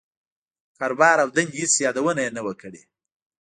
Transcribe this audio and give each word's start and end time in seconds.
د 0.69 0.71
کاروبار 0.79 1.17
او 1.23 1.29
دندې 1.35 1.57
هېڅ 1.63 1.73
يادونه 1.85 2.21
يې 2.25 2.29
نه 2.37 2.41
وه 2.45 2.53
کړې. 2.61 2.81